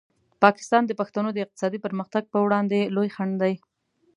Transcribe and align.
پاکستان 0.43 0.83
د 0.87 0.91
پښتنو 0.99 1.29
د 1.33 1.37
اقتصادي 1.45 1.79
پرمختګ 1.85 2.23
په 2.33 2.39
وړاندې 2.45 2.79
لوی 2.95 3.09
خنډ 3.15 3.33
دی. 3.41 3.53